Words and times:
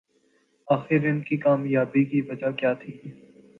آخر 0.67 1.05
ان 1.05 1.19
کی 1.21 1.37
کامیابی 1.37 2.03
کی 2.05 2.21
وجہ 2.21 2.51
کیا 2.51 2.73
تھی 2.73 2.97